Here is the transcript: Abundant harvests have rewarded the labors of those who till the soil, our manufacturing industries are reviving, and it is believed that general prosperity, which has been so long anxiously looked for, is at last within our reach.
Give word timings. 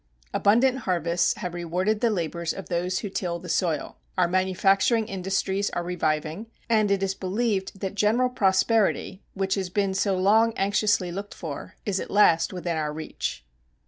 Abundant 0.33 0.79
harvests 0.79 1.35
have 1.35 1.53
rewarded 1.53 2.01
the 2.01 2.09
labors 2.09 2.55
of 2.55 2.69
those 2.69 2.97
who 2.97 3.09
till 3.11 3.37
the 3.37 3.47
soil, 3.47 3.97
our 4.17 4.27
manufacturing 4.27 5.07
industries 5.07 5.69
are 5.69 5.83
reviving, 5.83 6.47
and 6.67 6.89
it 6.89 7.03
is 7.03 7.13
believed 7.13 7.79
that 7.81 7.93
general 7.93 8.29
prosperity, 8.29 9.21
which 9.35 9.53
has 9.53 9.69
been 9.69 9.93
so 9.93 10.17
long 10.17 10.53
anxiously 10.57 11.11
looked 11.11 11.35
for, 11.35 11.75
is 11.85 11.99
at 11.99 12.09
last 12.09 12.51
within 12.51 12.77
our 12.77 12.91
reach. 12.91 13.45